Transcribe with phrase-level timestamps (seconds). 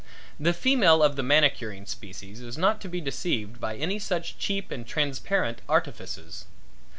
[0.39, 4.71] The female of the manicuring species is not to be deceived by any such cheap
[4.71, 6.45] and transparent artifices.